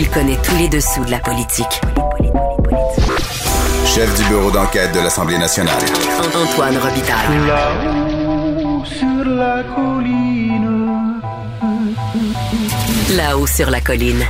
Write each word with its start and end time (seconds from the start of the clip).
Il 0.00 0.08
connaît 0.10 0.38
tous 0.44 0.54
les 0.54 0.68
dessous 0.68 1.04
de 1.04 1.10
la 1.10 1.18
politique. 1.18 1.80
Chef 3.84 4.16
du 4.16 4.28
bureau 4.28 4.48
d'enquête 4.52 4.94
de 4.94 5.00
l'Assemblée 5.00 5.38
nationale. 5.38 5.74
Antoine 6.36 6.76
Robitaille. 6.76 7.46
Là-haut 7.48 8.84
sur 8.84 9.24
la 9.24 9.64
colline. 9.74 11.20
Là-haut 13.16 13.46
sur 13.48 13.70
la 13.70 13.80
colline. 13.80 14.24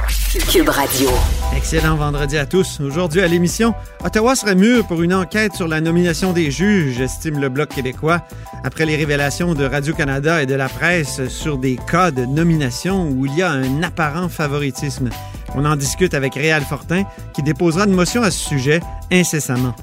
Cube 0.50 0.70
Radio. 0.70 1.10
Excellent 1.54 1.96
vendredi 1.96 2.38
à 2.38 2.46
tous. 2.46 2.80
Aujourd'hui 2.80 3.20
à 3.20 3.26
l'émission, 3.26 3.74
Ottawa 4.02 4.36
serait 4.36 4.54
mûr 4.54 4.86
pour 4.86 5.02
une 5.02 5.12
enquête 5.12 5.52
sur 5.54 5.68
la 5.68 5.82
nomination 5.82 6.32
des 6.32 6.50
juges, 6.50 6.98
estime 6.98 7.40
le 7.40 7.50
Bloc 7.50 7.68
québécois, 7.68 8.22
après 8.64 8.86
les 8.86 8.96
révélations 8.96 9.52
de 9.52 9.66
Radio-Canada 9.66 10.42
et 10.42 10.46
de 10.46 10.54
la 10.54 10.70
presse 10.70 11.28
sur 11.28 11.58
des 11.58 11.78
cas 11.90 12.10
de 12.10 12.24
nomination 12.24 13.06
où 13.10 13.26
il 13.26 13.36
y 13.36 13.42
a 13.42 13.50
un 13.50 13.82
apparent 13.82 14.30
favoritisme. 14.30 15.10
On 15.54 15.64
en 15.64 15.76
discute 15.76 16.14
avec 16.14 16.34
Réal 16.34 16.62
Fortin, 16.62 17.04
qui 17.34 17.42
déposera 17.42 17.86
une 17.86 17.94
motion 17.94 18.22
à 18.22 18.30
ce 18.30 18.38
sujet 18.48 18.80
incessamment. 19.10 19.74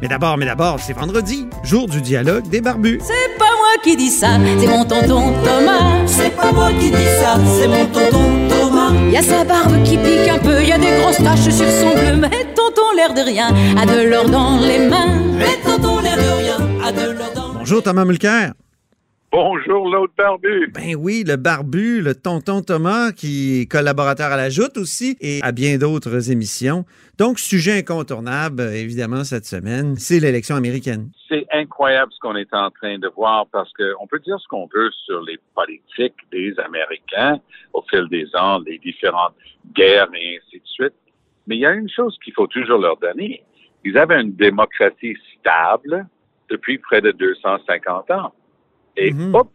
Mais 0.00 0.08
d'abord, 0.08 0.36
mais 0.36 0.46
d'abord, 0.46 0.78
c'est 0.80 0.92
vendredi, 0.92 1.46
jour 1.62 1.88
du 1.88 2.00
dialogue 2.00 2.48
des 2.48 2.60
barbus. 2.60 3.00
C'est 3.02 3.38
pas 3.38 3.44
moi 3.44 3.82
qui 3.84 3.96
dis 3.96 4.10
ça, 4.10 4.38
c'est 4.58 4.66
mon 4.66 4.84
tonton 4.84 5.32
Thomas. 5.44 6.06
C'est 6.06 6.34
pas 6.34 6.52
moi 6.52 6.70
qui 6.72 6.90
dis 6.90 7.10
ça, 7.20 7.38
c'est 7.58 7.68
mon 7.68 7.86
tonton 7.86 8.48
Thomas. 8.48 8.92
Y 9.10 9.16
a 9.16 9.22
sa 9.22 9.44
barbe 9.44 9.82
qui 9.84 9.96
pique 9.96 10.28
un 10.28 10.38
peu, 10.38 10.62
y 10.62 10.72
a 10.72 10.78
des 10.78 11.00
grosses 11.00 11.18
taches 11.18 11.54
sur 11.54 11.68
son 11.68 11.94
bleu, 11.94 12.16
mais 12.16 12.52
tonton 12.54 12.92
l'air 12.96 13.14
de 13.14 13.20
rien, 13.20 13.54
a 13.80 13.86
de 13.86 14.08
l'or 14.08 14.28
dans 14.28 14.58
les 14.58 14.88
mains. 14.88 15.20
Mais 15.38 15.56
tonton 15.64 16.00
l'air 16.00 16.16
de 16.16 16.42
rien, 16.42 16.56
a 16.84 16.92
de 16.92 17.10
l'or 17.12 17.32
dans 17.34 17.54
Bonjour 17.60 17.82
Thomas 17.82 18.04
Mulcair. 18.04 18.54
Bonjour, 19.34 19.88
l'autre 19.88 20.12
barbu. 20.14 20.70
Ben 20.74 20.94
oui, 20.94 21.24
le 21.26 21.36
barbu, 21.36 22.02
le 22.02 22.14
tonton 22.14 22.60
Thomas, 22.60 23.12
qui 23.12 23.62
est 23.62 23.66
collaborateur 23.66 24.30
à 24.30 24.36
la 24.36 24.50
Joute 24.50 24.76
aussi 24.76 25.16
et 25.22 25.40
à 25.42 25.52
bien 25.52 25.78
d'autres 25.78 26.30
émissions. 26.30 26.84
Donc, 27.16 27.38
sujet 27.38 27.78
incontournable, 27.78 28.60
évidemment, 28.60 29.24
cette 29.24 29.46
semaine, 29.46 29.96
c'est 29.96 30.20
l'élection 30.20 30.54
américaine. 30.54 31.08
C'est 31.30 31.46
incroyable 31.50 32.12
ce 32.12 32.18
qu'on 32.20 32.36
est 32.36 32.52
en 32.52 32.70
train 32.70 32.98
de 32.98 33.08
voir 33.08 33.46
parce 33.50 33.72
qu'on 33.72 34.06
peut 34.06 34.18
dire 34.18 34.38
ce 34.38 34.46
qu'on 34.48 34.66
veut 34.66 34.90
sur 35.06 35.22
les 35.22 35.38
politiques 35.54 36.20
des 36.30 36.54
Américains 36.58 37.40
au 37.72 37.82
fil 37.88 38.06
des 38.10 38.26
ans, 38.36 38.58
les 38.66 38.76
différentes 38.80 39.32
guerres 39.74 40.10
et 40.12 40.40
ainsi 40.44 40.58
de 40.58 40.66
suite. 40.66 40.94
Mais 41.46 41.56
il 41.56 41.60
y 41.60 41.66
a 41.66 41.72
une 41.72 41.88
chose 41.88 42.18
qu'il 42.22 42.34
faut 42.34 42.48
toujours 42.48 42.80
leur 42.80 42.98
donner. 42.98 43.42
Ils 43.82 43.96
avaient 43.96 44.20
une 44.20 44.36
démocratie 44.36 45.16
stable 45.40 46.06
depuis 46.50 46.76
près 46.76 47.00
de 47.00 47.12
250 47.12 48.10
ans. 48.10 48.34
Et 48.96 49.12
Mhm. 49.12 49.34
oups, 49.34 49.50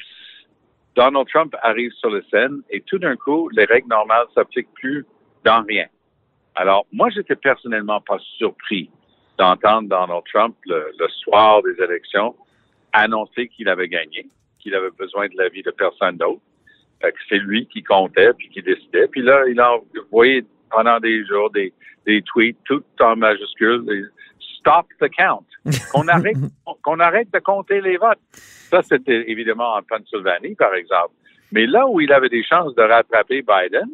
Donald 0.95 1.27
Trump 1.27 1.55
arrive 1.61 1.91
sur 1.93 2.09
la 2.09 2.21
scène 2.31 2.61
et 2.71 2.81
tout 2.81 2.97
d'un 2.97 3.15
coup, 3.15 3.49
les 3.49 3.65
règles 3.65 3.89
normales 3.89 4.25
s'appliquent 4.33 4.73
plus 4.73 5.05
dans 5.43 5.63
rien. 5.63 5.85
Alors, 6.55 6.87
moi, 6.91 7.09
j'étais 7.11 7.35
personnellement 7.35 8.01
pas 8.01 8.17
surpris 8.37 8.89
d'entendre 9.37 9.89
Donald 9.89 10.23
Trump 10.33 10.55
le, 10.65 10.91
le 10.97 11.07
soir 11.09 11.61
des 11.61 11.83
élections 11.83 12.35
annoncer 12.93 13.47
qu'il 13.49 13.69
avait 13.69 13.87
gagné, 13.87 14.25
qu'il 14.59 14.73
avait 14.73 14.89
besoin 14.97 15.27
de 15.27 15.37
l'avis 15.37 15.61
de 15.61 15.71
personne 15.71 16.17
d'autre, 16.17 16.41
Fait 16.99 17.11
que 17.11 17.17
c'est 17.29 17.37
lui 17.37 17.67
qui 17.67 17.83
comptait 17.83 18.33
puis 18.33 18.49
qui 18.49 18.63
décidait. 18.63 19.07
Puis 19.07 19.21
là, 19.21 19.43
il 19.47 19.59
a 19.59 19.71
envoyé 20.11 20.43
pendant 20.71 20.99
des 20.99 21.23
jours 21.25 21.51
des, 21.51 21.71
des 22.07 22.23
tweets 22.23 22.57
tout 22.65 22.83
en 22.99 23.15
majuscules. 23.15 24.09
Stop 24.67 24.87
the 24.99 25.09
count. 25.09 25.45
Qu'on 25.93 26.07
arrête, 26.07 26.35
qu'on 26.81 26.99
arrête 26.99 27.31
de 27.33 27.39
compter 27.39 27.79
les 27.81 27.97
votes. 27.97 28.19
Ça, 28.31 28.81
c'était 28.81 29.23
évidemment 29.29 29.75
en 29.75 29.81
Pennsylvanie, 29.81 30.55
par 30.55 30.73
exemple. 30.75 31.13
Mais 31.51 31.65
là 31.65 31.87
où 31.87 32.01
il 32.01 32.11
avait 32.11 32.29
des 32.29 32.43
chances 32.43 32.75
de 32.75 32.81
rattraper 32.81 33.41
Biden, 33.43 33.87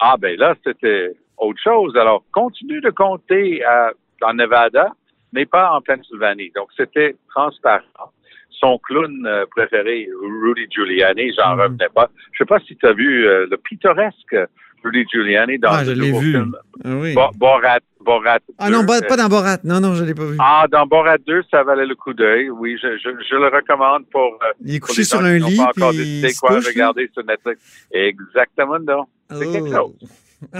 ah 0.00 0.16
ben 0.18 0.36
là, 0.38 0.54
c'était 0.64 1.12
autre 1.36 1.60
chose. 1.62 1.96
Alors, 1.96 2.24
continue 2.32 2.80
de 2.80 2.90
compter 2.90 3.64
euh, 3.66 3.90
en 4.22 4.34
Nevada, 4.34 4.92
mais 5.32 5.46
pas 5.46 5.72
en 5.72 5.80
Pennsylvanie. 5.80 6.52
Donc, 6.54 6.68
c'était 6.76 7.16
transparent. 7.30 8.12
Son 8.50 8.78
clown 8.78 9.26
euh, 9.26 9.46
préféré, 9.50 10.08
Rudy 10.42 10.66
Giuliani, 10.70 11.32
j'en 11.36 11.54
Mhm. 11.56 11.60
revenais 11.60 11.88
pas. 11.94 12.08
Je 12.32 12.38
sais 12.38 12.44
pas 12.46 12.60
si 12.60 12.76
tu 12.76 12.86
as 12.86 12.92
vu 12.92 13.26
euh, 13.26 13.46
le 13.50 13.56
pittoresque 13.56 14.36
Rudy 14.84 15.04
Giuliani 15.10 15.58
dans 15.58 15.70
ah, 15.70 15.82
le 15.84 15.94
je 15.94 16.00
l'ai 16.00 16.12
vu. 16.12 16.32
film 16.32 16.54
Ah 16.84 16.88
oui. 16.96 17.14
Bo- 17.14 17.30
Borat. 17.36 17.78
Borat 18.00 18.38
ah 18.58 18.68
non, 18.68 18.80
2. 18.80 18.86
ba- 18.86 19.00
pas 19.00 19.16
dans 19.16 19.28
Borat. 19.30 19.56
Non, 19.64 19.80
non, 19.80 19.94
je 19.94 20.04
l'ai 20.04 20.12
pas 20.12 20.26
vu. 20.26 20.36
Ah, 20.38 20.66
dans 20.70 20.86
Borat 20.86 21.16
2, 21.26 21.42
ça 21.50 21.62
valait 21.62 21.86
le 21.86 21.94
coup 21.94 22.12
d'œil. 22.12 22.50
Oui, 22.50 22.76
je, 22.82 22.98
je, 22.98 23.08
je 23.30 23.34
le 23.34 23.46
recommande 23.46 24.04
pour. 24.12 24.38
euh, 24.42 24.52
il 24.62 24.74
est 24.74 24.80
couché 24.80 25.04
sur 25.04 25.20
un 25.24 25.38
lit, 25.38 25.56
pas 25.56 25.70
encore 25.74 25.92
décidé 25.92 26.32
quoi 26.38 26.56
couche, 26.56 26.66
regarder 26.66 27.08
sur 27.14 27.24
Netflix. 27.24 27.60
Exactement, 27.90 28.78
non. 28.86 29.04
C'est 29.30 29.50
quelque 29.50 29.74
Oh. 29.80 29.94
chose. 30.00 30.10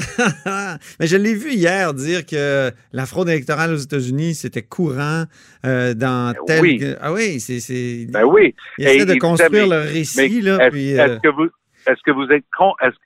Mais 1.00 1.06
je 1.06 1.16
l'ai 1.16 1.34
vu 1.34 1.50
hier 1.52 1.92
dire 1.92 2.24
que 2.24 2.70
la 2.94 3.04
fraude 3.04 3.28
électorale 3.28 3.72
aux 3.74 3.76
États-Unis, 3.76 4.34
c'était 4.34 4.62
courant 4.62 5.24
euh, 5.66 5.92
dans 5.92 6.32
Ben 6.32 6.44
tel... 6.46 6.60
oui. 6.62 6.78
que- 6.78 6.96
Ah 7.02 7.12
oui, 7.12 7.40
c'est... 7.40 8.06
Ben 8.10 8.24
oui. 8.24 8.54
Il 8.78 8.86
essaie 8.88 9.04
de 9.04 9.14
construire 9.18 9.66
le 9.68 9.80
récit, 9.80 10.40
là, 10.40 10.56
est-ce, 10.62 10.70
puis... 10.70 10.90
est-ce 10.92 11.10
euh, 11.12 11.18
que 11.18 11.28
vous, 11.28 11.48
est-ce 11.86 12.00
que 12.06 12.10
vous 12.12 12.26
êtes 12.32 12.44
con, 12.56 12.72
est-ce, 12.82 12.96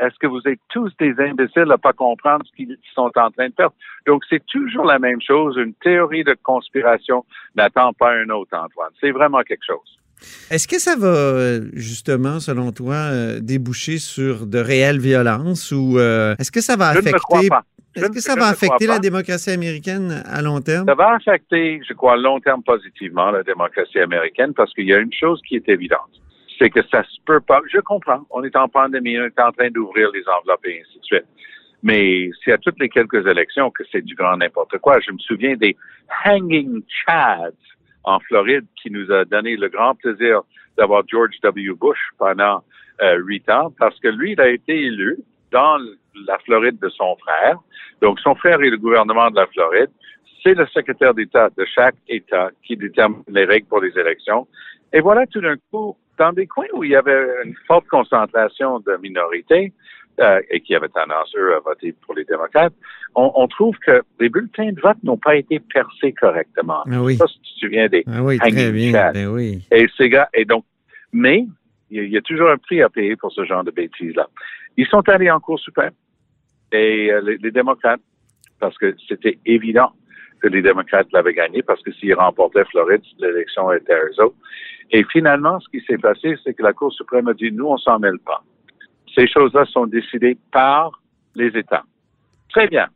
est-ce 0.00 0.18
que 0.20 0.26
vous 0.26 0.40
êtes 0.46 0.60
tous 0.68 0.90
des 0.98 1.14
imbéciles 1.18 1.70
à 1.70 1.78
pas 1.78 1.92
comprendre 1.92 2.44
ce 2.46 2.56
qu'ils 2.56 2.76
sont 2.94 3.10
en 3.16 3.30
train 3.30 3.48
de 3.48 3.54
faire? 3.54 3.70
Donc, 4.06 4.22
c'est 4.28 4.44
toujours 4.46 4.84
la 4.84 4.98
même 4.98 5.20
chose. 5.20 5.56
Une 5.56 5.74
théorie 5.74 6.24
de 6.24 6.36
conspiration 6.42 7.24
n'attend 7.54 7.92
pas 7.92 8.12
un 8.12 8.28
autre, 8.30 8.56
Antoine. 8.56 8.90
C'est 9.00 9.10
vraiment 9.10 9.42
quelque 9.42 9.64
chose. 9.66 9.98
Est-ce 10.50 10.66
que 10.66 10.78
ça 10.78 10.96
va, 10.96 11.60
justement, 11.74 12.40
selon 12.40 12.72
toi, 12.72 12.94
euh, 12.94 13.40
déboucher 13.40 13.98
sur 13.98 14.46
de 14.46 14.58
réelles 14.58 14.98
violences 14.98 15.70
ou 15.70 15.98
euh, 15.98 16.34
est-ce 16.38 16.50
que 16.50 16.60
ça 16.60 16.76
va 16.76 16.94
Je 16.94 16.98
affecter... 16.98 17.48
Est-ce 17.94 18.10
que 18.10 18.20
ça 18.20 18.34
va 18.36 18.52
la 18.86 18.98
démocratie 18.98 19.50
américaine 19.50 20.22
à 20.24 20.40
long 20.42 20.60
terme? 20.60 20.86
Ça 20.86 20.94
va 20.94 21.14
affecter, 21.14 21.80
je 21.88 21.94
crois, 21.94 22.12
à 22.12 22.16
long 22.16 22.38
terme 22.38 22.62
positivement 22.62 23.30
la 23.30 23.42
démocratie 23.42 23.98
américaine 23.98 24.52
parce 24.54 24.72
qu'il 24.74 24.86
y 24.86 24.94
a 24.94 24.98
une 24.98 25.12
chose 25.12 25.40
qui 25.46 25.56
est 25.56 25.68
évidente. 25.68 26.10
C'est 26.58 26.70
que 26.70 26.82
ça 26.90 27.02
se 27.04 27.16
peut 27.24 27.40
pas. 27.40 27.60
Je 27.72 27.78
comprends. 27.78 28.26
On 28.30 28.42
est 28.42 28.56
en 28.56 28.68
pandémie, 28.68 29.18
on 29.18 29.24
est 29.24 29.40
en 29.40 29.52
train 29.52 29.70
d'ouvrir 29.70 30.10
les 30.12 30.22
enveloppes 30.28 30.66
et 30.66 30.80
ainsi 30.80 30.98
de 30.98 31.04
suite. 31.04 31.26
Mais 31.82 32.30
c'est 32.44 32.52
à 32.52 32.58
toutes 32.58 32.80
les 32.80 32.88
quelques 32.88 33.26
élections 33.26 33.70
que 33.70 33.84
c'est 33.92 34.02
du 34.02 34.14
grand 34.14 34.36
n'importe 34.36 34.78
quoi. 34.78 34.98
Je 35.00 35.12
me 35.12 35.18
souviens 35.18 35.54
des 35.54 35.76
Hanging 36.24 36.82
Chads 36.88 37.52
en 38.04 38.18
Floride 38.20 38.66
qui 38.82 38.90
nous 38.90 39.10
a 39.12 39.24
donné 39.24 39.56
le 39.56 39.68
grand 39.68 39.94
plaisir 39.94 40.42
d'avoir 40.76 41.02
George 41.06 41.36
W. 41.42 41.74
Bush 41.74 41.98
pendant 42.18 42.64
euh, 43.02 43.16
huit 43.18 43.48
ans 43.48 43.72
parce 43.78 43.98
que 44.00 44.08
lui, 44.08 44.32
il 44.32 44.40
a 44.40 44.48
été 44.48 44.74
élu 44.74 45.18
dans 45.52 45.78
la 46.26 46.38
Floride 46.38 46.78
de 46.80 46.88
son 46.88 47.16
frère. 47.16 47.58
Donc, 48.02 48.18
son 48.20 48.34
frère 48.34 48.60
est 48.60 48.70
le 48.70 48.78
gouvernement 48.78 49.30
de 49.30 49.36
la 49.36 49.46
Floride. 49.46 49.90
C'est 50.42 50.54
le 50.54 50.66
secrétaire 50.66 51.14
d'État 51.14 51.48
de 51.56 51.64
chaque 51.64 51.96
État 52.08 52.50
qui 52.64 52.76
détermine 52.76 53.22
les 53.28 53.44
règles 53.44 53.66
pour 53.66 53.80
les 53.80 53.96
élections. 53.98 54.46
Et 54.92 55.00
voilà, 55.00 55.26
tout 55.26 55.40
d'un 55.40 55.56
coup, 55.70 55.96
dans 56.18 56.32
des 56.32 56.46
coins 56.46 56.66
où 56.74 56.84
il 56.84 56.90
y 56.90 56.96
avait 56.96 57.26
une 57.44 57.54
forte 57.66 57.86
concentration 57.88 58.80
de 58.80 58.96
minorités 59.02 59.72
euh, 60.20 60.40
et 60.50 60.60
qui 60.60 60.74
avaient 60.74 60.88
tendance, 60.88 61.32
eux, 61.36 61.54
à 61.54 61.60
voter 61.60 61.94
pour 62.04 62.14
les 62.14 62.24
démocrates, 62.24 62.72
on, 63.14 63.30
on 63.36 63.46
trouve 63.46 63.76
que 63.78 64.02
les 64.18 64.28
bulletins 64.28 64.72
de 64.72 64.80
vote 64.80 64.96
n'ont 65.04 65.16
pas 65.16 65.36
été 65.36 65.60
percés 65.60 66.12
correctement. 66.12 66.82
Ah 66.90 67.02
oui. 67.02 67.16
Ça, 67.16 67.26
si 67.28 67.38
tu 67.40 67.54
te 67.54 67.58
souviens 67.60 67.88
des 67.88 68.02
Ah 68.06 68.22
oui, 68.22 68.38
très 68.38 68.50
bien. 68.72 68.92
Ben 69.12 69.28
oui. 69.28 69.64
et 69.70 69.86
ces 69.96 70.08
gars, 70.08 70.28
et 70.34 70.44
donc, 70.44 70.64
mais 71.12 71.46
il 71.90 71.96
y, 71.96 72.00
a- 72.00 72.02
il 72.04 72.10
y 72.12 72.16
a 72.16 72.20
toujours 72.22 72.50
un 72.50 72.58
prix 72.58 72.82
à 72.82 72.88
payer 72.88 73.14
pour 73.16 73.32
ce 73.32 73.44
genre 73.44 73.62
de 73.64 73.70
bêtises-là. 73.70 74.26
Ils 74.76 74.86
sont 74.86 75.08
allés 75.08 75.30
en 75.30 75.40
Cour 75.40 75.58
suprême 75.60 75.92
et 76.72 77.10
euh, 77.12 77.20
les, 77.22 77.36
les 77.38 77.50
démocrates, 77.50 78.00
parce 78.60 78.76
que 78.76 78.94
c'était 79.08 79.38
évident 79.46 79.90
que 80.40 80.48
les 80.48 80.62
démocrates 80.62 81.06
l'avaient 81.12 81.32
gagné, 81.34 81.62
parce 81.62 81.82
que 81.82 81.92
s'ils 81.92 82.14
remportaient 82.14 82.64
Floride, 82.66 83.02
l'élection 83.18 83.72
était 83.72 83.92
à 83.94 83.98
eux 84.04 84.20
autres. 84.22 84.36
Et 84.90 85.04
finalement, 85.04 85.60
ce 85.60 85.68
qui 85.68 85.84
s'est 85.84 85.98
passé, 85.98 86.36
c'est 86.44 86.54
que 86.54 86.62
la 86.62 86.72
Cour 86.72 86.92
suprême 86.92 87.28
a 87.28 87.34
dit, 87.34 87.52
nous, 87.52 87.66
on 87.66 87.76
s'en 87.76 87.98
mêle 87.98 88.18
pas. 88.18 88.42
Ces 89.14 89.26
choses-là 89.26 89.64
sont 89.66 89.86
décidées 89.86 90.38
par 90.52 91.02
les 91.34 91.48
États. 91.48 91.84
Très 92.50 92.68
bien. 92.68 92.88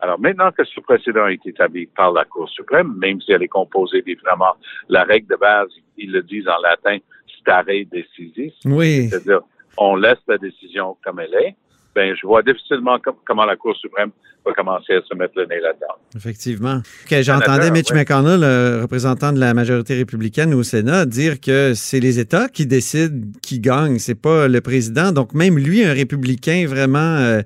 Alors 0.00 0.18
maintenant 0.20 0.52
que 0.52 0.64
ce 0.64 0.80
précédent 0.80 1.26
est 1.26 1.44
établi 1.44 1.86
par 1.86 2.12
la 2.12 2.24
Cour 2.24 2.48
suprême, 2.48 2.94
même 2.98 3.20
si 3.20 3.32
elle 3.32 3.42
est 3.42 3.48
composée 3.48 4.02
évidemment, 4.06 4.54
la 4.88 5.02
règle 5.04 5.28
de 5.28 5.36
base, 5.36 5.68
ils 5.96 6.12
le 6.12 6.22
disent 6.22 6.48
en 6.48 6.60
latin, 6.62 6.98
stare 7.40 7.64
decisis, 7.64 8.54
Oui. 8.64 9.08
c'est-à-dire 9.08 9.40
on 9.76 9.96
laisse 9.96 10.18
la 10.28 10.38
décision 10.38 10.96
comme 11.04 11.20
elle 11.20 11.34
est. 11.34 11.56
ben, 11.94 12.14
je 12.20 12.26
vois 12.26 12.42
difficilement 12.42 12.98
com- 12.98 13.14
comment 13.26 13.44
la 13.44 13.56
Cour 13.56 13.74
suprême 13.76 14.10
va 14.46 14.52
commencer 14.52 14.94
à 14.94 15.00
se 15.02 15.14
mettre 15.14 15.32
le 15.36 15.46
nez 15.46 15.60
là-dedans. 15.60 15.94
Effectivement. 16.14 16.80
J'entendais 17.10 17.70
Mitch 17.70 17.90
ouais. 17.90 17.98
McConnell, 17.98 18.40
le 18.40 18.82
représentant 18.82 19.32
de 19.32 19.40
la 19.40 19.52
majorité 19.54 19.94
républicaine 19.96 20.54
au 20.54 20.62
Sénat, 20.62 21.06
dire 21.06 21.40
que 21.40 21.74
c'est 21.74 22.00
les 22.00 22.18
États 22.20 22.48
qui 22.48 22.66
décident 22.66 23.26
qui 23.42 23.58
gagne, 23.60 23.98
c'est 23.98 24.20
pas 24.20 24.46
le 24.48 24.60
président. 24.60 25.12
Donc 25.12 25.34
même 25.34 25.58
lui, 25.58 25.84
un 25.84 25.92
républicain 25.92 26.66
vraiment 26.68 27.16
euh, 27.16 27.42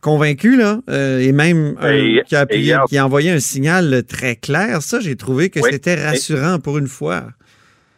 convaincu 0.00 0.56
là, 0.56 0.80
euh, 0.90 1.20
et 1.20 1.30
même 1.32 1.76
Et- 1.84 2.22
qui, 2.26 2.34
a 2.34 2.40
appuyé- 2.44 2.64
hier- 2.74 2.84
qui 2.88 2.98
a 2.98 3.04
envoyé 3.06 3.30
un 3.30 3.38
signal 3.38 4.02
très 4.04 4.34
clair. 4.34 4.82
Ça, 4.82 4.98
j'ai 4.98 5.14
trouvé 5.16 5.48
que 5.48 5.60
Oui. 5.60 5.68
c'était 5.70 5.94
rassurant 5.94 6.58
pour 6.58 6.76
une 6.78 6.88
fois. 6.88 7.26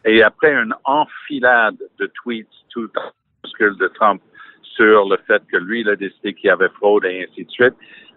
Et 0.05 0.23
après 0.23 0.53
une 0.53 0.75
enfilade 0.85 1.77
de 1.99 2.11
tweets 2.23 2.47
tout 2.71 2.83
le 2.83 2.89
temps 2.89 3.13
de 3.61 3.91
Trump 3.95 4.21
sur 4.77 5.09
le 5.09 5.17
fait 5.27 5.43
que 5.51 5.57
lui, 5.57 5.81
il 5.81 5.89
a 5.89 5.97
décidé 5.97 6.35
qu'il 6.35 6.49
y 6.49 6.51
avait 6.51 6.69
fraude 6.71 7.05
et 7.05 7.27
ainsi 7.29 7.45
de 7.45 7.51
suite, 7.51 7.75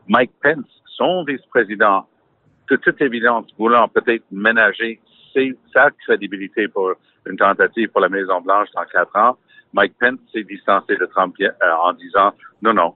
Mike 0.07 0.31
Pence, 0.42 0.65
son 0.86 1.24
vice-président, 1.24 2.07
de 2.69 2.75
toute 2.77 3.01
évidence, 3.01 3.45
voulant 3.57 3.88
peut-être 3.88 4.24
ménager 4.31 5.00
sa 5.74 5.92
crédibilité 5.92 6.68
pour 6.68 6.94
une 7.25 7.38
tentative 7.38 7.89
pour 7.89 8.01
la 8.01 8.09
Maison-Blanche 8.09 8.69
dans 8.74 8.86
quatre 8.86 9.15
ans, 9.15 9.38
Mike 9.74 9.94
Pence 10.00 10.19
s'est 10.33 10.44
distancé 10.44 10.95
de 10.95 11.06
Trump 11.06 11.36
euh, 11.42 11.51
en 11.81 11.94
disant 11.94 12.33
non, 12.62 12.74
non, 12.74 12.95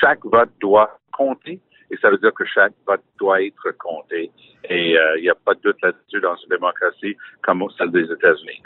chaque 0.00 0.24
vote 0.24 0.50
doit 0.60 0.98
compter 1.12 1.60
et 1.90 1.96
ça 1.98 2.10
veut 2.10 2.18
dire 2.18 2.32
que 2.32 2.44
chaque 2.46 2.72
vote 2.86 3.02
doit 3.18 3.42
être 3.42 3.70
compté. 3.78 4.30
Et 4.70 4.96
euh, 4.96 5.18
il 5.18 5.22
n'y 5.22 5.30
a 5.30 5.34
pas 5.34 5.54
de 5.54 5.60
doute 5.60 5.76
là-dessus 5.82 6.20
dans 6.20 6.36
une 6.36 6.48
démocratie 6.48 7.16
comme 7.42 7.64
celle 7.76 7.90
des 7.90 8.10
États-Unis. 8.10 8.62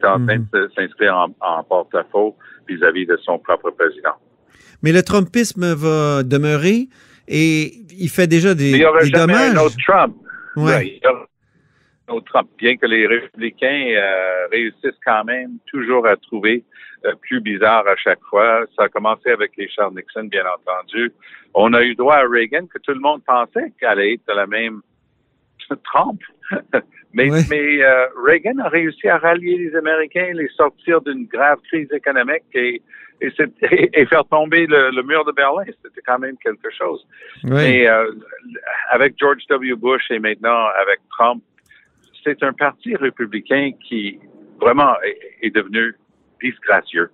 C'est 0.00 0.06
en 0.06 0.24
train 0.26 0.38
de 0.38 0.64
s- 0.66 0.70
s'inscrire 0.76 1.16
en, 1.16 1.34
en 1.40 1.62
porte-à-faux 1.64 2.36
vis-à-vis 2.68 3.06
de 3.06 3.16
son 3.18 3.38
propre 3.38 3.70
président. 3.70 4.14
Mais 4.82 4.92
le 4.92 5.02
Trumpisme 5.02 5.72
va 5.74 6.22
demeurer 6.22 6.88
et 7.28 7.72
il 7.98 8.08
fait 8.10 8.26
déjà 8.26 8.54
des, 8.54 8.72
Mais 8.72 8.78
il 8.78 8.80
n'y 8.80 8.84
aura 8.84 9.00
des 9.00 9.06
jamais 9.08 9.32
dommages. 9.32 9.54
un 9.54 9.60
autre 9.60 9.76
Trump. 9.86 10.16
Ouais. 10.56 10.64
Ouais, 10.64 10.86
il 10.86 11.00
y 11.02 11.06
aura 11.08 11.26
un 12.08 12.12
autre 12.14 12.26
Trump. 12.32 12.48
Bien 12.58 12.76
que 12.76 12.86
les 12.86 13.06
républicains 13.06 13.86
euh, 13.96 14.46
réussissent 14.52 15.00
quand 15.04 15.24
même 15.24 15.58
toujours 15.66 16.06
à 16.06 16.16
trouver 16.16 16.62
euh, 17.06 17.14
plus 17.22 17.40
bizarre 17.40 17.86
à 17.88 17.96
chaque 17.96 18.22
fois. 18.28 18.64
Ça 18.76 18.84
a 18.84 18.88
commencé 18.88 19.30
avec 19.30 19.52
Richard 19.56 19.92
Nixon, 19.92 20.24
bien 20.24 20.44
entendu. 20.44 21.12
On 21.54 21.72
a 21.72 21.82
eu 21.82 21.94
droit 21.94 22.16
à 22.16 22.24
Reagan, 22.28 22.66
que 22.66 22.78
tout 22.78 22.92
le 22.92 23.00
monde 23.00 23.22
pensait 23.26 23.72
qu'elle 23.80 23.88
allait 23.88 24.14
être 24.14 24.26
de 24.28 24.34
la 24.34 24.46
même 24.46 24.82
Trump. 25.84 26.20
mais 27.50 27.82
euh, 27.82 28.06
Reagan 28.24 28.58
a 28.58 28.68
réussi 28.68 29.08
à 29.08 29.18
rallier 29.18 29.56
les 29.58 29.74
Américains, 29.76 30.30
les 30.34 30.48
sortir 30.48 31.00
d'une 31.00 31.26
grave 31.26 31.58
crise 31.68 31.90
économique 31.92 32.44
et, 32.54 32.82
et, 33.20 33.30
c'est- 33.36 33.52
et- 33.72 33.90
et 34.00 34.06
faire 34.06 34.24
tomber 34.26 34.66
le, 34.66 34.90
le 34.90 35.02
mur 35.02 35.24
de 35.24 35.32
Berlin. 35.32 35.64
C'était 35.82 36.02
quand 36.06 36.18
même 36.18 36.36
quelque 36.38 36.70
chose. 36.70 37.06
Oui. 37.44 37.50
Mais 37.52 37.88
euh, 37.88 38.12
avec 38.90 39.14
George 39.18 39.42
W. 39.48 39.74
Bush 39.76 40.10
et 40.10 40.18
maintenant 40.18 40.66
avec 40.82 41.00
Trump, 41.10 41.42
c'est 42.22 42.42
un 42.42 42.52
parti 42.52 42.94
républicain 42.96 43.70
qui 43.88 44.18
vraiment 44.60 44.94
est, 45.02 45.46
est 45.46 45.50
devenu 45.54 45.94
disgracieux. 46.42 47.10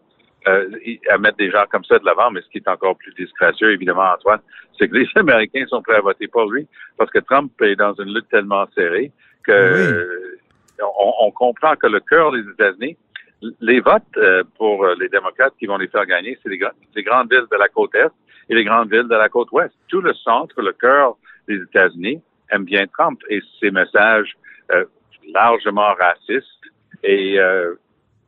Euh, 0.49 0.69
à 1.09 1.19
mettre 1.19 1.37
des 1.37 1.50
gens 1.50 1.65
comme 1.71 1.85
ça 1.85 2.00
de 2.00 2.05
l'avant, 2.05 2.33
mais 2.33 2.41
ce 2.41 2.49
qui 2.49 2.59
est 2.59 2.69
encore 2.69 2.97
plus 2.97 3.15
disgracieux, 3.15 3.71
évidemment, 3.71 4.12
Antoine, 4.12 4.41
c'est 4.77 4.89
que 4.89 4.97
les 4.97 5.09
Américains 5.15 5.65
sont 5.69 5.83
prêts 5.83 5.97
à 5.97 6.00
voter 6.00 6.27
pour 6.27 6.50
lui 6.50 6.67
parce 6.99 7.11
que 7.11 7.21
Trump 7.21 7.53
est 7.62 7.77
dans 7.77 7.94
une 7.94 8.12
lutte 8.12 8.29
tellement 8.29 8.67
serrée 8.75 9.12
que 9.44 9.53
euh, 9.53 10.41
on, 10.81 11.12
on 11.27 11.31
comprend 11.31 11.77
que 11.77 11.87
le 11.87 12.00
cœur 12.00 12.33
des 12.33 12.41
États-Unis, 12.41 12.97
les 13.61 13.81
votes 13.81 14.03
euh, 14.17 14.43
pour 14.56 14.85
les 14.99 15.09
démocrates 15.09 15.55
qui 15.61 15.67
vont 15.67 15.77
les 15.77 15.89
faire 15.89 16.06
gagner, 16.06 16.37
c'est 16.43 16.49
les, 16.49 16.61
les 16.94 17.03
grandes 17.05 17.31
villes 17.31 17.47
de 17.50 17.56
la 17.56 17.69
côte 17.69 17.94
Est 17.94 18.11
et 18.49 18.55
les 18.55 18.65
grandes 18.65 18.91
villes 18.91 19.09
de 19.09 19.15
la 19.15 19.29
côte 19.29 19.50
Ouest. 19.53 19.75
Tout 19.89 20.00
le 20.00 20.15
centre, 20.15 20.61
le 20.61 20.73
cœur 20.73 21.17
des 21.47 21.56
États-Unis 21.56 22.21
aime 22.50 22.65
bien 22.65 22.87
Trump 22.87 23.21
et 23.29 23.41
ses 23.61 23.71
messages 23.71 24.37
euh, 24.73 24.85
largement 25.33 25.94
racistes 25.94 26.47
et 27.03 27.39
euh, 27.39 27.75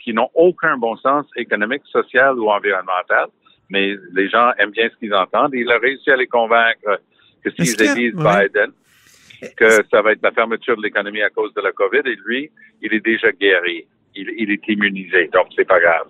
qui 0.04 0.12
n'ont 0.12 0.30
aucun 0.34 0.76
bon 0.76 0.96
sens 0.96 1.24
économique, 1.36 1.82
social 1.90 2.38
ou 2.38 2.50
environnemental. 2.50 3.28
Mais 3.70 3.96
les 4.12 4.28
gens 4.28 4.52
aiment 4.58 4.70
bien 4.70 4.88
ce 4.92 4.96
qu'ils 4.98 5.14
entendent. 5.14 5.54
Et 5.54 5.60
il 5.60 5.70
a 5.70 5.78
réussi 5.78 6.10
à 6.10 6.16
les 6.16 6.26
convaincre 6.26 7.00
que 7.42 7.50
s'ils 7.50 7.82
élisent 7.82 8.14
ouais. 8.14 8.48
Biden, 8.48 8.70
que 9.56 9.82
ça 9.90 10.02
va 10.02 10.12
être 10.12 10.22
la 10.22 10.32
fermeture 10.32 10.76
de 10.76 10.82
l'économie 10.82 11.22
à 11.22 11.30
cause 11.30 11.52
de 11.54 11.62
la 11.62 11.72
COVID. 11.72 12.02
Et 12.04 12.16
lui, 12.26 12.50
il 12.82 12.92
est 12.92 13.04
déjà 13.04 13.32
guéri. 13.32 13.86
Il, 14.14 14.30
il 14.36 14.50
est 14.50 14.68
immunisé. 14.68 15.30
Donc, 15.32 15.46
c'est 15.56 15.66
pas 15.66 15.80
grave. 15.80 16.06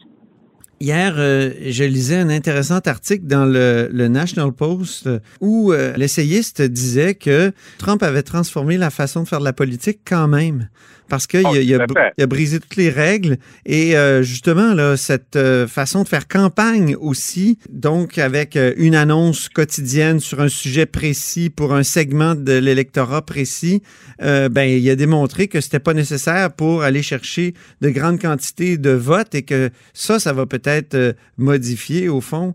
Hier, 0.81 1.15
euh, 1.17 1.51
je 1.65 1.85
lisais 1.85 2.17
un 2.17 2.29
intéressant 2.29 2.81
article 2.85 3.27
dans 3.27 3.47
le, 3.47 3.89
le 3.93 4.09
National 4.09 4.53
Post 4.53 5.07
euh, 5.07 5.21
où 5.41 5.73
euh, 5.73 5.95
l'essayiste 5.97 6.61
disait 6.61 7.15
que 7.15 7.53
Trump 7.79 8.03
avait 8.03 8.23
transformé 8.23 8.77
la 8.77 8.91
façon 8.91 9.23
de 9.23 9.29
faire 9.29 9.39
de 9.39 9.45
la 9.45 9.53
politique 9.53 10.01
quand 10.07 10.29
même. 10.29 10.69
Parce 11.09 11.27
qu'il 11.27 11.45
Oh, 11.45 12.23
a, 12.23 12.27
brisé 12.27 12.61
toutes 12.61 12.77
les 12.77 12.91
règles. 12.91 13.37
Et 13.67 13.97
euh, 13.97 14.23
justement 14.23 14.75
là 14.75 14.97
cette 14.97 15.37
euh, 15.37 15.67
façon 15.67 16.03
de 16.03 16.09
faire 16.09 16.27
campagne 16.29 16.97
aussi, 16.97 17.59
donc 17.71 18.19
avec 18.19 18.57
euh, 18.57 18.73
une 18.77 18.95
annonce 18.95 19.49
quotidienne 19.49 20.21
sur 20.21 20.41
un 20.41 20.49
sujet 20.49 20.87
précis 20.87 21.51
pour 21.51 21.75
un 21.75 21.83
segment 21.83 22.35
de 22.35 22.53
l'électorat 22.53 23.23
précis, 23.23 23.83
ben 24.21 24.63
il 24.63 24.89
a 24.89 24.97
démontré 24.97 25.49
que 25.49 25.61
c'était 25.61 25.81
pas 25.81 25.93
nécessaire 25.93 26.53
pour 26.53 26.83
aller 26.83 27.03
chercher 27.03 27.55
de 27.81 27.91
grandes 27.91 28.21
quantités 28.21 28.79
de 28.79 28.91
votes 28.91 29.35
et 29.35 29.43
que 29.43 29.71
ça, 29.93 30.19
ça 30.19 30.33
va 30.33 30.47
peut-être 30.47 31.15
modifier 31.37 32.09
au 32.09 32.21
fond 32.21 32.55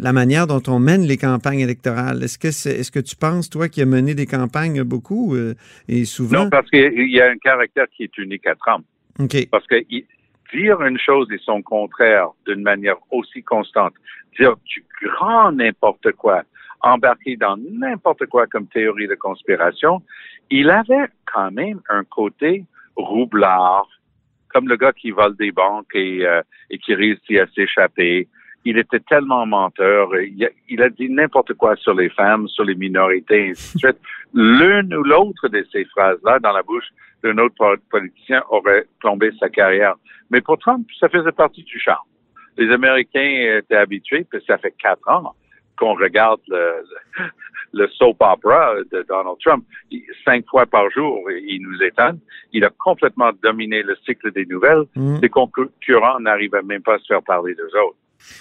la 0.00 0.12
manière 0.12 0.46
dont 0.46 0.62
on 0.66 0.78
mène 0.78 1.02
les 1.02 1.16
campagnes 1.16 1.60
électorales. 1.60 2.22
Est-ce 2.22 2.38
que 2.38 2.50
c'est, 2.50 2.72
est-ce 2.72 2.90
que 2.90 2.98
tu 2.98 3.16
penses 3.16 3.48
toi 3.48 3.68
qui 3.68 3.80
a 3.80 3.86
mené 3.86 4.14
des 4.14 4.26
campagnes 4.26 4.82
beaucoup 4.82 5.36
et 5.88 6.04
souvent? 6.04 6.44
Non, 6.44 6.50
parce 6.50 6.68
qu'il 6.70 7.10
y 7.10 7.20
a 7.20 7.30
un 7.30 7.38
caractère 7.38 7.87
qui 7.96 8.04
est 8.04 8.18
unique 8.18 8.46
à 8.46 8.54
Trump. 8.54 8.84
Parce 9.50 9.66
que 9.66 9.76
dire 10.52 10.82
une 10.82 10.98
chose 10.98 11.28
et 11.32 11.38
son 11.38 11.62
contraire 11.62 12.28
d'une 12.46 12.62
manière 12.62 12.96
aussi 13.10 13.42
constante, 13.42 13.94
dire 14.38 14.54
du 14.64 14.84
grand 15.02 15.52
n'importe 15.52 16.12
quoi, 16.12 16.42
embarquer 16.80 17.36
dans 17.36 17.56
n'importe 17.56 18.26
quoi 18.26 18.46
comme 18.46 18.66
théorie 18.68 19.08
de 19.08 19.14
conspiration, 19.14 20.02
il 20.50 20.70
avait 20.70 21.08
quand 21.26 21.50
même 21.50 21.80
un 21.88 22.04
côté 22.04 22.64
roublard, 22.96 23.86
comme 24.48 24.68
le 24.68 24.76
gars 24.76 24.92
qui 24.92 25.10
vole 25.10 25.36
des 25.36 25.52
banques 25.52 25.94
et, 25.94 26.26
euh, 26.26 26.42
et 26.70 26.78
qui 26.78 26.94
réussit 26.94 27.38
à 27.38 27.46
s'échapper. 27.48 28.28
Il 28.64 28.78
était 28.78 29.00
tellement 29.00 29.46
menteur. 29.46 30.08
Il 30.20 30.44
a, 30.44 30.48
il 30.68 30.82
a 30.82 30.88
dit 30.88 31.08
n'importe 31.08 31.54
quoi 31.54 31.76
sur 31.76 31.94
les 31.94 32.08
femmes, 32.10 32.48
sur 32.48 32.64
les 32.64 32.74
minorités, 32.74 33.46
et 33.46 33.50
ainsi 33.50 33.74
de 33.74 33.78
suite. 33.78 34.00
L'une 34.34 34.94
ou 34.94 35.02
l'autre 35.02 35.48
de 35.48 35.66
ces 35.72 35.84
phrases-là 35.86 36.38
dans 36.40 36.52
la 36.52 36.62
bouche 36.62 36.88
d'un 37.24 37.36
autre 37.38 37.54
po- 37.58 37.76
politicien 37.90 38.42
aurait 38.50 38.86
plombé 39.00 39.30
sa 39.40 39.48
carrière. 39.48 39.94
Mais 40.30 40.40
pour 40.40 40.58
Trump, 40.58 40.86
ça 41.00 41.08
faisait 41.08 41.32
partie 41.32 41.62
du 41.62 41.78
charme. 41.80 42.04
Les 42.56 42.70
Américains 42.72 43.58
étaient 43.58 43.76
habitués, 43.76 44.24
puis 44.28 44.40
ça 44.46 44.58
fait 44.58 44.74
quatre 44.80 45.06
ans 45.08 45.34
qu'on 45.78 45.94
regarde 45.94 46.40
le, 46.48 46.82
le, 47.18 47.24
le 47.84 47.88
soap 47.90 48.16
opera 48.20 48.74
de 48.92 49.04
Donald 49.08 49.36
Trump. 49.44 49.64
Il- 49.90 50.02
cinq 50.24 50.44
fois 50.50 50.66
par 50.66 50.90
jour, 50.90 51.20
il 51.30 51.62
nous 51.62 51.80
étonne. 51.82 52.18
Il 52.52 52.64
a 52.64 52.70
complètement 52.78 53.30
dominé 53.42 53.82
le 53.82 53.96
cycle 54.04 54.32
des 54.32 54.44
nouvelles. 54.46 54.84
Mm. 54.96 55.18
Les 55.22 55.28
concurrents 55.28 56.18
n'arrivaient 56.20 56.62
même 56.62 56.82
pas 56.82 56.94
à 56.94 56.98
se 56.98 57.06
faire 57.06 57.22
parler 57.22 57.54
d'eux 57.54 57.70
autres. 57.86 57.96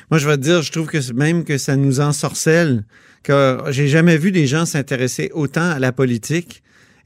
Moi, 0.10 0.18
je 0.18 0.28
vais 0.28 0.38
te 0.38 0.42
dire, 0.42 0.62
je 0.64 0.72
trouve 0.72 0.88
que 0.88 0.98
même 1.14 1.44
que 1.46 1.58
ça 1.60 1.76
nous 1.76 2.00
ensorcelle, 2.00 2.84
que 3.24 3.58
j'ai 3.70 3.88
jamais 3.88 4.18
vu 4.18 4.32
des 4.32 4.48
gens 4.48 4.66
s'intéresser 4.66 5.30
autant 5.36 5.70
à 5.70 5.78
la 5.80 5.92
politique. 5.92 6.64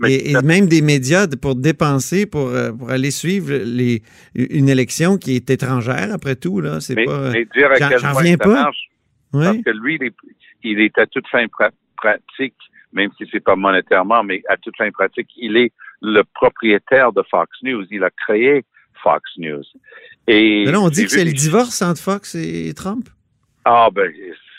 Et, 0.09 0.33
même 0.43 0.67
des 0.67 0.81
médias 0.81 1.27
pour 1.41 1.55
dépenser, 1.55 2.25
pour, 2.25 2.47
euh, 2.49 2.71
pour 2.71 2.89
aller 2.89 3.11
suivre 3.11 3.53
les, 3.53 4.01
une 4.35 4.69
élection 4.69 5.17
qui 5.17 5.35
est 5.35 5.49
étrangère, 5.49 6.13
après 6.13 6.35
tout. 6.35 6.61
Là. 6.61 6.79
C'est 6.81 6.95
Mais, 6.95 7.05
pas, 7.05 7.31
mais 7.31 7.45
dire 7.55 7.71
à 7.71 7.77
quel 7.77 7.99
point 7.99 8.11
reviens 8.13 8.37
ça 8.37 8.43
pas. 8.45 8.53
marche, 8.63 8.89
parce 9.31 9.57
que 9.57 9.69
lui, 9.71 9.95
il 9.99 10.03
est, 10.07 10.15
il 10.63 10.79
est 10.81 10.97
à 10.97 11.05
toute 11.05 11.27
fin 11.27 11.45
pra- 11.45 11.71
pratique, 11.97 12.55
même 12.93 13.09
si 13.17 13.25
c'est 13.31 13.39
pas 13.43 13.55
monétairement, 13.55 14.23
mais 14.23 14.41
à 14.49 14.57
toute 14.57 14.75
fin 14.77 14.89
pratique, 14.91 15.29
il 15.37 15.55
est 15.57 15.71
le 16.01 16.23
propriétaire 16.33 17.11
de 17.13 17.23
Fox 17.29 17.49
News. 17.63 17.85
Il 17.91 18.03
a 18.03 18.09
créé 18.09 18.65
Fox 19.03 19.23
News. 19.37 19.63
Et 20.27 20.65
Mais 20.65 20.71
là, 20.71 20.81
on 20.81 20.89
dit 20.89 21.05
que 21.05 21.11
c'est 21.11 21.25
le 21.25 21.31
divorce 21.31 21.81
entre 21.81 22.01
Fox 22.01 22.35
et 22.35 22.73
Trump. 22.75 23.07
Ah 23.65 23.89
ben, 23.93 24.11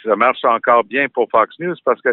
ça 0.04 0.16
marche 0.16 0.44
encore 0.44 0.84
bien 0.84 1.08
pour 1.08 1.28
Fox 1.30 1.54
News 1.58 1.74
parce 1.84 2.00
que 2.00 2.10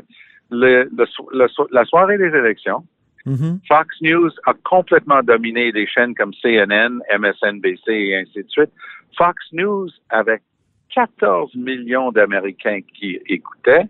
le, 0.51 0.89
le 0.95 1.05
so- 1.05 1.29
le 1.31 1.47
so- 1.47 1.67
la 1.71 1.85
soirée 1.85 2.17
des 2.17 2.25
élections, 2.35 2.83
Mhm. 3.29 3.59
Fox 3.67 3.95
News 4.01 4.31
a 4.47 4.53
complètement 4.63 5.21
dominé 5.21 5.71
des 5.71 5.85
chaînes 5.85 6.15
comme 6.15 6.33
CNN, 6.41 6.99
MSNBC 7.15 7.87
et 7.87 8.17
ainsi 8.17 8.43
de 8.43 8.49
suite. 8.49 8.71
Fox 9.17 9.37
News 9.53 9.89
avait 10.09 10.41
14 10.95 11.53
millions 11.55 12.11
d'Américains 12.11 12.79
qui 12.95 13.19
écoutaient 13.27 13.87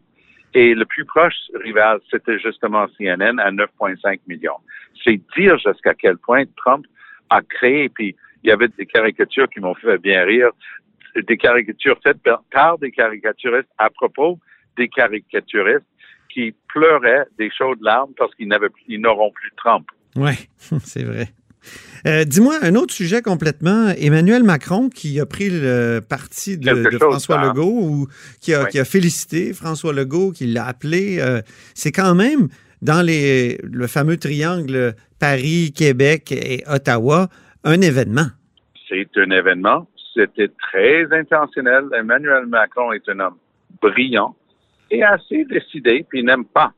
et 0.53 0.73
le 0.73 0.83
plus 0.85 1.05
proche 1.05 1.35
rival, 1.63 1.99
c'était 2.11 2.39
justement 2.39 2.87
CNN 2.97 3.39
à 3.39 3.51
9,5 3.51 4.19
millions. 4.27 4.59
C'est 5.03 5.21
dire 5.37 5.57
jusqu'à 5.59 5.93
quel 5.93 6.17
point 6.17 6.43
Trump 6.57 6.85
a 7.29 7.41
créé, 7.41 7.87
puis 7.87 8.15
il 8.43 8.49
y 8.49 8.51
avait 8.51 8.67
des 8.67 8.85
caricatures 8.85 9.47
qui 9.49 9.59
m'ont 9.61 9.75
fait 9.75 9.99
bien 9.99 10.23
rire 10.25 10.51
des 11.15 11.37
caricatures 11.37 11.99
faites 12.03 12.21
par 12.51 12.77
des 12.77 12.91
caricaturistes 12.91 13.69
à 13.77 13.89
propos 13.89 14.39
des 14.77 14.87
caricaturistes 14.87 15.85
qui 16.33 16.53
pleuraient 16.73 17.25
des 17.37 17.49
chaudes 17.55 17.81
larmes 17.81 18.11
parce 18.17 18.33
qu'ils 18.35 18.47
n'avaient 18.47 18.69
plus- 18.69 18.83
ils 18.87 19.01
n'auront 19.01 19.31
plus 19.31 19.49
de 19.51 19.55
Trump. 19.57 19.87
Oui, 20.15 20.31
c'est 20.83 21.03
vrai. 21.03 21.29
Euh, 22.07 22.23
Dis-moi 22.23 22.55
un 22.61 22.75
autre 22.75 22.93
sujet 22.93 23.21
complètement. 23.21 23.89
Emmanuel 23.97 24.43
Macron 24.43 24.87
qui 24.89 25.19
a 25.19 25.25
pris 25.25 25.49
le 25.49 25.99
parti 25.99 26.57
de, 26.57 26.89
François 26.97 27.35
ça. 27.41 27.47
Legault 27.47 27.79
ou 27.83 28.07
qui 28.39 28.53
a, 28.53 28.63
Oui. 28.63 28.69
qui 28.69 28.79
a 28.79 28.85
félicité 28.85 29.53
François 29.53 29.91
Legault, 29.91 30.31
qui 30.31 30.45
l'a 30.47 30.65
appelé. 30.65 31.19
euh, 31.19 31.41
c'est 31.73 31.91
quand 31.91 32.15
même 32.15 32.47
dans 32.81 33.05
les, 33.05 33.59
le 33.63 33.87
fameux 33.87 34.15
triangle 34.15 34.95
Paris, 35.19 35.73
Québec 35.75 36.31
et 36.31 36.63
Ottawa 36.67 37.27
un 37.65 37.81
événement. 37.81 38.27
C'est 38.87 39.09
un 39.17 39.29
événement. 39.31 39.89
C'était 40.13 40.47
très 40.71 41.03
intentionnel. 41.13 41.83
Emmanuel 41.97 42.45
Macron 42.47 42.93
est 42.93 43.07
un 43.09 43.19
homme 43.19 43.35
brillant 43.81 44.33
et 44.91 45.03
assez 45.03 45.45
décidé, 45.45 46.05
puis 46.09 46.23
n'aime 46.23 46.45
pas 46.45 46.71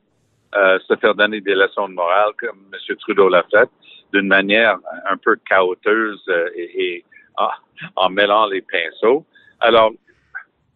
euh, 0.56 0.80
se 0.88 0.96
faire 0.98 1.16
donner 1.16 1.42
des 1.42 1.56
leçons 1.56 1.88
de 1.90 1.94
morale 1.94 2.32
comme 2.40 2.60
M. 2.74 2.96
Trudeau 2.98 3.30
l'a 3.30 3.44
fait, 3.52 3.70
d'une 4.14 4.28
manière 4.28 4.78
un 5.10 5.18
peu 5.18 5.38
chaoteuse 5.48 6.24
euh, 6.30 6.50
et, 6.56 6.84
et 6.84 7.06
en, 7.38 7.50
en 7.96 8.10
mêlant 8.10 8.48
les 8.48 8.62
pinceaux. 8.62 9.26
Alors, 9.60 9.92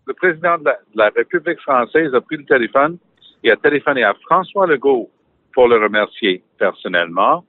le 0.08 0.14
président 0.14 0.58
de 0.58 0.66
la, 0.66 0.74
de 0.74 0.98
la 0.98 1.10
République 1.10 1.60
française 1.62 2.14
a 2.14 2.22
pris 2.22 2.38
le 2.38 2.46
téléphone 2.46 2.98
et 3.44 3.52
a 3.52 3.56
téléphoné 3.58 4.04
à 4.04 4.14
François 4.26 4.68
Legault 4.68 5.10
pour 5.54 5.68
le 5.68 5.78
remercier 5.78 6.44
personnellement. 6.58 7.44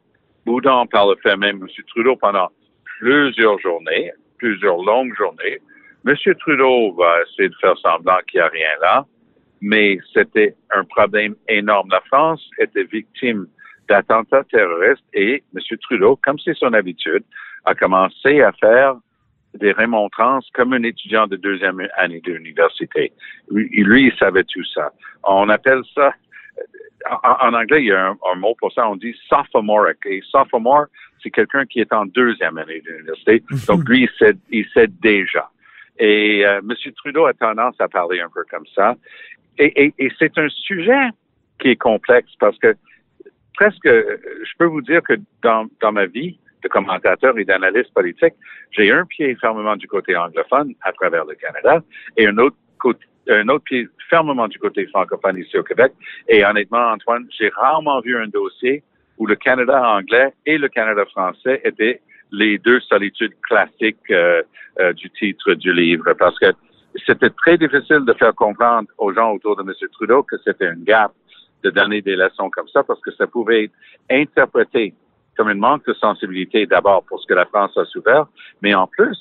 Boudon 0.44 0.86
par 0.86 1.08
le 1.08 1.16
fait 1.16 1.36
même 1.36 1.58
M. 1.60 1.68
Trudeau 1.88 2.16
pendant 2.16 2.48
plusieurs 2.98 3.58
journées, 3.58 4.12
plusieurs 4.38 4.82
longues 4.82 5.14
journées. 5.16 5.58
M. 6.06 6.14
Trudeau 6.38 6.92
va 6.94 7.22
essayer 7.22 7.48
de 7.48 7.54
faire 7.60 7.76
semblant 7.78 8.18
qu'il 8.28 8.38
n'y 8.38 8.46
a 8.46 8.48
rien 8.48 8.70
là, 8.80 9.04
mais 9.60 9.98
c'était 10.12 10.54
un 10.74 10.84
problème 10.84 11.34
énorme. 11.48 11.88
La 11.90 12.00
France 12.02 12.48
était 12.58 12.84
victime 12.84 13.46
d'attentats 13.88 14.44
terroristes 14.44 15.04
et 15.14 15.42
M. 15.54 15.78
Trudeau, 15.82 16.18
comme 16.22 16.38
c'est 16.38 16.56
son 16.56 16.72
habitude, 16.72 17.24
a 17.64 17.74
commencé 17.74 18.40
à 18.40 18.52
faire 18.52 18.96
des 19.54 19.72
remontrances 19.72 20.48
comme 20.52 20.72
un 20.72 20.82
étudiant 20.82 21.26
de 21.26 21.36
deuxième 21.36 21.80
année 21.96 22.20
de 22.20 22.32
l'université. 22.32 23.12
Lui, 23.50 23.68
lui, 23.70 24.06
il 24.06 24.18
savait 24.18 24.44
tout 24.44 24.64
ça. 24.74 24.90
On 25.24 25.48
appelle 25.48 25.82
ça, 25.94 26.12
en, 27.10 27.48
en 27.48 27.54
anglais, 27.54 27.82
il 27.82 27.86
y 27.86 27.92
a 27.92 28.08
un, 28.08 28.16
un, 28.32 28.34
mot 28.36 28.54
pour 28.58 28.72
ça, 28.72 28.88
on 28.88 28.96
dit 28.96 29.14
sophomoric. 29.28 29.98
Et 30.06 30.20
sophomore, 30.30 30.86
c'est 31.22 31.30
quelqu'un 31.30 31.64
qui 31.66 31.80
est 31.80 31.92
en 31.92 32.06
deuxième 32.06 32.58
année 32.58 32.80
de 32.80 32.92
l'université. 32.92 33.42
Donc, 33.66 33.88
lui, 33.88 34.02
il 34.02 34.10
sait, 34.18 34.36
il 34.50 34.66
sait 34.74 34.88
déjà. 34.88 35.48
Et 35.98 36.44
euh, 36.44 36.58
M. 36.58 36.92
Trudeau 36.96 37.26
a 37.26 37.32
tendance 37.32 37.74
à 37.78 37.88
parler 37.88 38.20
un 38.20 38.28
peu 38.28 38.44
comme 38.50 38.66
ça. 38.74 38.96
Et, 39.58 39.86
et, 39.86 39.94
et 39.98 40.12
c'est 40.18 40.36
un 40.38 40.48
sujet 40.48 41.08
qui 41.58 41.68
est 41.68 41.76
complexe 41.76 42.32
parce 42.38 42.58
que 42.58 42.74
presque, 43.54 43.86
je 43.86 44.52
peux 44.58 44.66
vous 44.66 44.82
dire 44.82 45.02
que 45.02 45.14
dans, 45.42 45.66
dans 45.80 45.92
ma 45.92 46.06
vie 46.06 46.38
de 46.62 46.68
commentateur 46.68 47.38
et 47.38 47.44
d'analyste 47.44 47.92
politique, 47.94 48.34
j'ai 48.70 48.90
un 48.90 49.06
pied 49.06 49.34
fermement 49.36 49.76
du 49.76 49.88
côté 49.88 50.16
anglophone 50.16 50.74
à 50.82 50.92
travers 50.92 51.24
le 51.24 51.34
Canada 51.34 51.82
et 52.16 52.26
un 52.26 52.36
autre 52.38 52.56
côté 52.78 53.06
un 53.28 53.48
autre 53.48 53.64
pied 53.64 53.88
fermement 54.08 54.46
du 54.48 54.58
côté 54.58 54.86
francophone 54.86 55.38
ici 55.38 55.58
au 55.58 55.64
Québec. 55.64 55.92
Et 56.28 56.44
honnêtement, 56.44 56.92
Antoine, 56.92 57.26
j'ai 57.36 57.48
rarement 57.48 58.00
vu 58.00 58.16
un 58.16 58.28
dossier 58.28 58.84
où 59.18 59.26
le 59.26 59.34
Canada 59.34 59.82
anglais 59.82 60.32
et 60.44 60.58
le 60.58 60.68
Canada 60.68 61.04
français 61.06 61.60
étaient 61.64 62.00
les 62.32 62.58
deux 62.58 62.80
solitudes 62.80 63.34
classiques 63.42 64.10
euh, 64.10 64.42
euh, 64.80 64.92
du 64.92 65.10
titre 65.10 65.54
du 65.54 65.72
livre, 65.72 66.12
parce 66.14 66.38
que 66.38 66.46
c'était 67.06 67.30
très 67.30 67.58
difficile 67.58 68.04
de 68.06 68.12
faire 68.14 68.34
comprendre 68.34 68.88
aux 68.98 69.12
gens 69.12 69.32
autour 69.32 69.56
de 69.56 69.62
M. 69.62 69.72
Trudeau 69.92 70.22
que 70.22 70.36
c'était 70.44 70.68
une 70.68 70.84
gaffe 70.84 71.12
de 71.62 71.70
donner 71.70 72.02
des 72.02 72.16
leçons 72.16 72.50
comme 72.50 72.68
ça, 72.68 72.82
parce 72.82 73.00
que 73.00 73.10
ça 73.12 73.26
pouvait 73.26 73.64
être 73.64 73.72
interprété 74.10 74.94
comme 75.36 75.48
un 75.48 75.54
manque 75.54 75.86
de 75.86 75.94
sensibilité 75.94 76.66
d'abord 76.66 77.04
pour 77.04 77.20
ce 77.20 77.26
que 77.26 77.34
la 77.34 77.46
France 77.46 77.76
a 77.76 77.84
souffert, 77.84 78.26
mais 78.62 78.74
en 78.74 78.86
plus, 78.86 79.18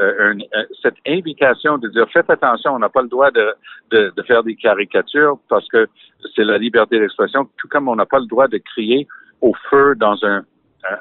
euh, 0.00 0.32
une, 0.32 0.44
cette 0.82 0.96
invitation 1.06 1.78
de 1.78 1.88
dire 1.88 2.06
faites 2.12 2.28
attention, 2.28 2.74
on 2.74 2.78
n'a 2.80 2.88
pas 2.88 3.02
le 3.02 3.08
droit 3.08 3.30
de, 3.30 3.54
de, 3.90 4.22
faire 4.26 4.42
des 4.42 4.56
caricatures 4.56 5.38
parce 5.48 5.68
que 5.68 5.86
c'est 6.34 6.44
la 6.44 6.58
liberté 6.58 6.98
d'expression, 6.98 7.48
tout 7.56 7.68
comme 7.68 7.88
on 7.88 7.94
n'a 7.94 8.06
pas 8.06 8.18
le 8.18 8.26
droit 8.26 8.48
de 8.48 8.58
crier 8.58 9.06
au 9.40 9.52
feu 9.70 9.94
dans 9.96 10.18
un, 10.24 10.44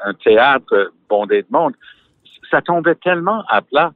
un, 0.05 0.13
théâtre 0.13 0.91
bondé 1.09 1.41
de 1.41 1.47
monde. 1.49 1.73
Ça 2.49 2.61
tombait 2.61 2.95
tellement 2.95 3.43
à 3.49 3.61
plat, 3.61 3.93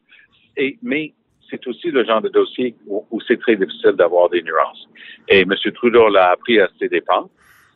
et, 0.55 0.77
mais 0.81 1.13
c'est 1.49 1.65
aussi 1.67 1.91
le 1.91 2.03
genre 2.05 2.21
de 2.21 2.29
dossier 2.29 2.75
où, 2.87 3.19
c'est 3.27 3.39
très 3.39 3.55
difficile 3.55 3.91
d'avoir 3.91 4.29
des 4.29 4.41
nuances. 4.41 4.87
Et 5.29 5.41
M. 5.41 5.53
Trudeau 5.75 6.09
l'a 6.09 6.31
appris 6.31 6.59
à 6.59 6.67
ses 6.79 6.89
dépens. 6.89 7.29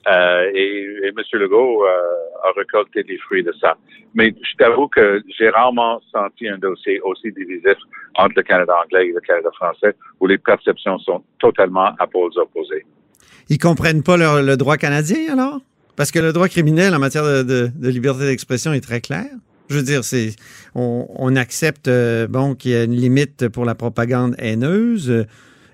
Euh, 0.07 0.51
et, 0.53 1.07
M. 1.07 1.15
Legault 1.33 1.85
euh, 1.85 1.89
a 2.43 2.51
récolté 2.57 3.03
les 3.03 3.17
fruits 3.19 3.43
de 3.43 3.53
ça. 3.61 3.77
Mais 4.15 4.33
je 4.41 4.55
t'avoue 4.57 4.87
que 4.87 5.21
j'ai 5.37 5.49
rarement 5.49 6.01
senti 6.11 6.49
un 6.49 6.57
dossier 6.57 6.99
aussi 7.01 7.31
divisif 7.31 7.77
entre 8.15 8.33
le 8.37 8.43
Canada 8.43 8.73
anglais 8.83 9.07
et 9.07 9.11
le 9.13 9.21
Canada 9.21 9.49
français 9.55 9.95
où 10.19 10.25
les 10.25 10.39
perceptions 10.39 10.97
sont 10.99 11.23
totalement 11.39 11.91
à 11.99 12.07
pôles 12.07 12.31
opposés. 12.37 12.85
Ils 13.49 13.59
comprennent 13.59 14.03
pas 14.03 14.17
le 14.17 14.55
droit 14.57 14.77
canadien 14.77 15.33
alors? 15.33 15.59
Parce 16.01 16.09
que 16.09 16.17
le 16.17 16.33
droit 16.33 16.47
criminel 16.47 16.95
en 16.95 16.97
matière 16.97 17.23
de, 17.23 17.43
de, 17.43 17.69
de 17.75 17.89
liberté 17.89 18.25
d'expression 18.25 18.73
est 18.73 18.81
très 18.81 19.01
clair. 19.01 19.27
Je 19.69 19.75
veux 19.75 19.83
dire, 19.83 20.03
c'est 20.03 20.35
on, 20.73 21.05
on 21.13 21.35
accepte 21.35 21.87
euh, 21.87 22.25
bon 22.27 22.55
qu'il 22.55 22.71
y 22.71 22.75
a 22.75 22.85
une 22.85 22.95
limite 22.95 23.49
pour 23.49 23.65
la 23.65 23.75
propagande 23.75 24.33
haineuse. 24.39 25.11
Euh, 25.11 25.27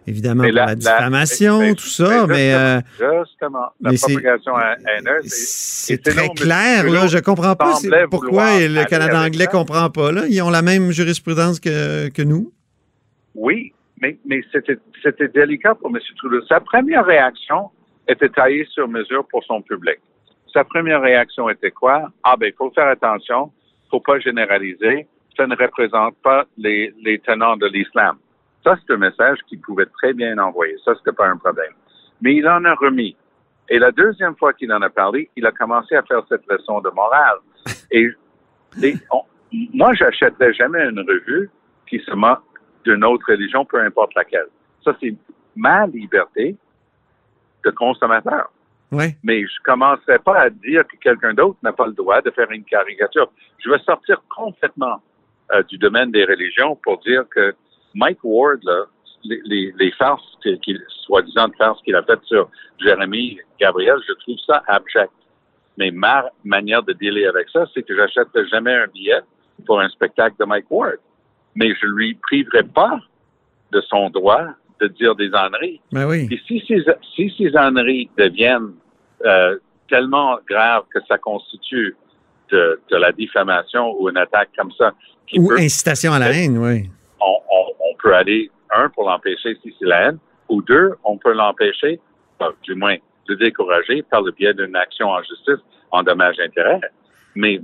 évidemment 0.06 0.44
mais 0.44 0.50
pour 0.50 0.58
la, 0.58 0.66
la 0.66 0.76
diffamation, 0.76 1.74
tout 1.76 1.86
ça, 1.86 2.28
mais, 2.28 2.54
euh, 2.54 2.82
justement, 2.92 3.68
la 3.80 3.92
mais 3.92 3.98
propagation 3.98 4.52
haineuse, 4.58 5.24
c'est 5.28 6.04
très 6.04 6.28
clair. 6.28 6.90
Là, 6.90 7.08
je 7.08 7.20
comprends 7.20 7.56
pas 7.56 7.80
pourquoi 8.12 8.60
le 8.60 8.84
Canada 8.84 9.22
anglais 9.22 9.48
comprend 9.48 9.90
pas. 9.90 10.12
Là, 10.12 10.26
ils 10.30 10.42
ont 10.42 10.50
la 10.50 10.62
même 10.62 10.92
jurisprudence 10.92 11.62
que, 11.62 12.10
que 12.10 12.22
nous. 12.22 12.52
Oui, 13.34 13.72
mais, 14.02 14.18
c'était 14.52 15.28
délicat 15.30 15.76
pour 15.76 15.90
M. 15.90 16.02
Trudeau. 16.18 16.46
Sa 16.50 16.60
première 16.60 17.06
réaction 17.06 17.70
était 18.10 18.28
taillée 18.28 18.68
sur 18.74 18.90
mesure 18.90 19.26
pour 19.32 19.42
son 19.46 19.62
public. 19.62 20.00
Sa 20.54 20.64
première 20.64 21.02
réaction 21.02 21.50
était 21.50 21.72
quoi? 21.72 22.10
Ah 22.24 22.36
ben, 22.38 22.48
il 22.48 22.54
faut 22.54 22.72
faire 22.72 22.88
attention, 22.88 23.52
faut 23.90 24.00
pas 24.00 24.20
généraliser. 24.20 25.08
Ça 25.36 25.46
ne 25.46 25.56
représente 25.56 26.16
pas 26.24 26.46
les, 26.58 26.94
les 27.04 27.20
tenants 27.20 27.58
de 27.58 27.68
l'islam. 27.68 28.18
Ça, 28.64 28.76
c'est 28.76 28.94
un 28.94 28.98
message 28.98 29.38
qu'il 29.48 29.62
pouvait 29.62 29.86
très 29.86 30.14
bien 30.14 30.38
envoyer. 30.40 30.76
Ça, 30.84 30.94
c'était 30.96 31.16
pas 31.16 31.28
un 31.28 31.38
problème. 31.38 31.74
Mais 32.22 32.36
il 32.36 32.48
en 32.48 32.66
a 32.66 32.74
remis. 32.74 33.16
Et 33.70 33.80
la 33.80 33.92
deuxième 33.92 34.36
fois 34.36 34.54
qu'il 34.54 34.72
en 34.74 34.82
a 34.82 34.90
parlé, 34.90 35.30
il 35.36 35.46
a 35.46 35.52
commencé 35.52 35.96
à 35.96 36.02
faire 36.04 36.22
cette 36.30 36.46
leçon 36.50 36.82
de 36.82 36.90
morale. 36.90 37.38
Et, 37.92 38.10
et 38.84 38.94
on, 39.12 39.24
moi, 39.74 39.94
j'achèterais 39.94 40.54
jamais 40.54 40.84
une 40.90 41.00
revue 41.00 41.50
qui 41.88 42.00
se 42.00 42.12
moque 42.14 42.44
d'une 42.84 43.04
autre 43.04 43.26
religion, 43.32 43.66
peu 43.66 43.80
importe 43.80 44.14
laquelle. 44.16 44.48
Ça, 44.84 44.96
c'est 45.02 45.16
ma 45.56 45.88
liberté 45.88 46.56
de 47.64 47.72
consommateur. 47.72 48.52
Mais 49.24 49.44
je 49.44 49.64
commencerai 49.64 50.20
pas 50.20 50.40
à 50.40 50.50
dire 50.50 50.86
que 50.88 50.96
quelqu'un 50.98 51.34
d'autre 51.34 51.58
n'a 51.62 51.74
pas 51.74 51.88
le 51.88 51.94
droit 51.94 52.22
de 52.22 52.32
faire 52.32 52.50
une 52.52 52.64
caricature. 52.64 53.30
Je 53.64 53.70
vais 53.70 53.80
sortir 53.80 54.22
complètement 54.30 55.02
euh, 55.54 55.64
du 55.64 55.78
domaine 55.78 56.12
des 56.12 56.24
religions 56.24 56.78
pour 56.84 57.00
dire 57.00 57.24
que 57.30 57.54
Mike 57.96 58.20
Ward, 58.24 58.60
là, 58.64 58.86
les, 59.24 59.42
les, 59.46 59.74
les 59.78 59.92
farces, 59.92 60.24
qu'il, 60.42 60.82
soi-disant 61.06 61.50
farces 61.58 61.82
qu'il 61.82 61.96
a 61.96 62.04
faites 62.04 62.24
sur 62.24 62.50
Jérémy 62.80 63.40
Gabriel, 63.60 63.98
je 64.08 64.14
trouve 64.14 64.38
ça 64.46 64.64
abject. 64.68 65.12
Mais 65.78 65.92
ma 65.92 66.30
manière 66.44 66.84
de 66.84 66.94
dealer 66.94 67.28
avec 67.28 67.50
ça, 67.50 67.66
c'est 67.74 67.84
que 67.84 67.96
j'achèterai 67.96 68.48
jamais 68.48 68.74
un 68.74 68.88
billet 68.88 69.20
pour 69.66 69.80
un 69.80 69.90
spectacle 69.90 70.36
de 70.40 70.46
Mike 70.46 70.70
Ward. 70.70 70.98
Mais 71.56 71.74
je 71.82 71.88
lui 71.88 72.16
priverai 72.16 72.64
pas 72.64 73.00
de 73.72 73.82
son 73.82 74.10
droit 74.10 74.48
de 74.82 74.88
dire 74.88 75.16
des 75.16 75.34
âneries. 75.34 75.80
Ben 75.92 76.06
oui. 76.08 76.28
Et 76.32 76.40
si 76.48 76.64
ces, 76.68 76.84
si 77.16 77.34
ces 77.38 77.56
âneries 77.56 78.10
deviennent 78.18 78.74
euh, 79.26 79.58
tellement 79.90 80.38
graves 80.50 80.84
que 80.94 81.00
ça 81.08 81.18
constitue 81.18 81.96
de, 82.52 82.80
de, 82.90 82.98
la 82.98 83.12
diffamation 83.12 83.96
ou 84.00 84.10
une 84.10 84.18
attaque 84.18 84.50
comme 84.58 84.72
ça. 84.72 84.94
Ou 85.36 85.48
peut, 85.50 85.60
incitation 85.60 86.14
à 86.14 86.20
la 86.20 86.32
haine, 86.32 86.58
oui. 86.58 86.90
On, 87.20 87.36
on, 87.52 87.66
on, 87.80 87.96
peut 88.02 88.14
aller, 88.14 88.50
un, 88.76 88.90
pour 88.90 89.10
l'empêcher 89.10 89.58
si 89.62 89.76
c'est 89.78 89.86
la 89.86 90.10
haine, 90.10 90.20
ou 90.50 90.62
deux, 90.62 90.94
on 91.04 91.18
peut 91.18 91.34
l'empêcher, 91.34 92.00
enfin, 92.40 92.54
du 92.64 92.76
moins 92.76 92.96
le 93.28 93.36
décourager 93.36 94.04
par 94.04 94.22
le 94.22 94.32
biais 94.32 94.54
d'une 94.54 94.76
action 94.76 95.10
en 95.10 95.22
justice 95.22 95.64
en 95.92 96.04
dommage-intérêt. 96.04 96.80
Mais 97.36 97.60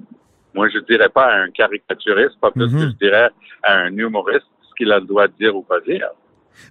moi, 0.53 0.67
je 0.69 0.79
dirais 0.79 1.09
pas 1.09 1.25
à 1.25 1.37
un 1.43 1.49
caricaturiste, 1.49 2.39
pas 2.41 2.51
plus 2.51 2.67
mm 2.67 2.75
-hmm. 2.75 2.79
que 2.79 2.85
je 2.91 3.07
dirais 3.07 3.29
à 3.63 3.73
un 3.85 3.97
humoriste 3.97 4.47
ce 4.61 4.73
qu'il 4.77 4.91
a 4.91 4.99
le 4.99 5.05
droit 5.05 5.27
de 5.27 5.33
dire 5.33 5.55
ou 5.55 5.63
pas 5.63 5.79
dire. 5.79 6.09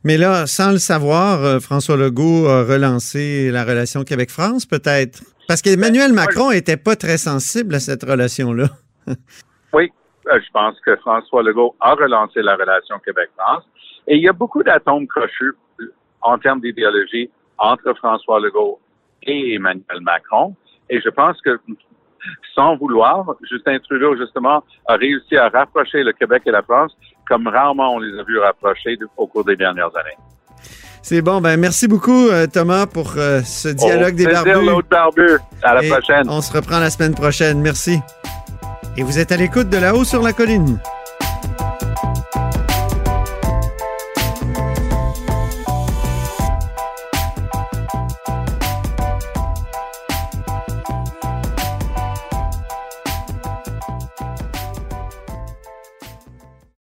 Mais 0.04 0.16
là, 0.16 0.46
sans 0.46 0.72
le 0.72 0.78
savoir, 0.78 1.44
euh, 1.44 1.60
François 1.60 1.96
Legault 1.96 2.46
a 2.46 2.64
relancé 2.64 3.50
la 3.50 3.64
relation 3.64 4.04
Québec-France, 4.04 4.66
peut-être? 4.66 5.22
Parce 5.48 5.62
qu'Emmanuel 5.62 6.12
Macron 6.12 6.50
n'était 6.50 6.76
pas 6.76 6.96
très 6.96 7.18
sensible 7.18 7.74
à 7.74 7.80
cette 7.80 8.02
relation-là. 8.02 8.68
oui, 9.72 9.90
Euh, 10.28 10.38
je 10.40 10.50
pense 10.52 10.78
que 10.80 10.96
François 10.96 11.42
Legault 11.42 11.74
a 11.80 11.94
relancé 11.94 12.42
la 12.42 12.54
relation 12.54 12.98
Québec-France. 13.00 13.64
Et 14.06 14.16
il 14.16 14.22
y 14.22 14.28
a 14.28 14.32
beaucoup 14.32 14.62
d'atomes 14.62 15.06
crochus 15.06 15.52
euh, 15.80 15.92
en 16.20 16.38
termes 16.38 16.60
d'idéologie 16.60 17.30
entre 17.58 17.92
François 17.94 18.40
Legault 18.40 18.80
et 19.22 19.54
Emmanuel 19.54 20.00
Macron. 20.00 20.54
Et 20.90 21.00
je 21.00 21.08
pense 21.08 21.40
que, 21.42 21.58
sans 22.54 22.76
vouloir, 22.76 23.34
Justin 23.50 23.78
Trudeau, 23.78 24.16
justement, 24.16 24.62
a 24.86 24.94
réussi 24.94 25.36
à 25.36 25.48
rapprocher 25.48 26.02
le 26.02 26.12
Québec 26.12 26.42
et 26.46 26.50
la 26.50 26.62
France 26.62 26.92
comme 27.28 27.46
rarement 27.46 27.94
on 27.94 27.98
les 27.98 28.18
a 28.18 28.24
vus 28.24 28.38
rapprocher 28.38 28.98
au 29.16 29.26
cours 29.26 29.44
des 29.44 29.56
dernières 29.56 29.94
années. 29.96 30.16
C'est 31.02 31.20
bon. 31.20 31.40
Ben, 31.40 31.58
merci 31.58 31.88
beaucoup, 31.88 32.28
euh, 32.28 32.46
Thomas, 32.46 32.86
pour 32.86 33.14
euh, 33.16 33.40
ce 33.42 33.68
dialogue 33.68 34.14
des 34.14 34.26
barbus. 34.26 34.64
l'autre 34.64 34.88
barbu. 34.88 35.38
À 35.62 35.74
la 35.74 35.84
Et 35.84 35.88
prochaine. 35.88 36.28
On 36.28 36.40
se 36.40 36.52
reprend 36.52 36.78
la 36.78 36.90
semaine 36.90 37.14
prochaine. 37.14 37.60
Merci. 37.60 37.98
Et 38.96 39.02
vous 39.02 39.18
êtes 39.18 39.32
à 39.32 39.36
l'écoute 39.36 39.68
de 39.68 39.78
là-haut 39.78 40.04
sur 40.04 40.22
la 40.22 40.32
colline. 40.32 40.78